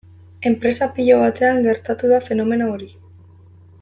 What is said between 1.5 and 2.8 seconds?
gertatu da fenomeno